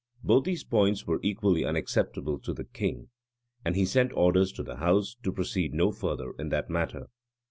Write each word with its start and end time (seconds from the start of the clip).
Both 0.23 0.45
these 0.45 0.63
points 0.63 1.05
were 1.05 1.19
equally 1.21 1.63
unacceptable 1.63 2.39
to 2.39 2.55
the 2.55 2.63
king; 2.63 3.09
and 3.63 3.75
he 3.75 3.85
sent 3.85 4.11
orders 4.13 4.51
to 4.53 4.63
the 4.63 4.77
house 4.77 5.15
to 5.21 5.31
proceed 5.31 5.75
no 5.75 5.91
further 5.91 6.31
in 6.39 6.49
that 6.49 6.71
matter. 6.71 7.05